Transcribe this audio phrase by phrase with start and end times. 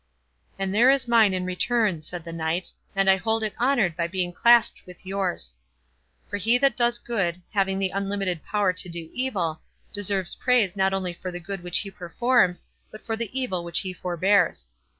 [0.57, 4.07] "And there is mine in return," said the Knight, "and I hold it honoured by
[4.07, 5.55] being clasped with yours.
[6.27, 9.61] For he that does good, having the unlimited power to do evil,
[9.93, 13.81] deserves praise not only for the good which he performs, but for the evil which
[13.81, 14.65] he forbears.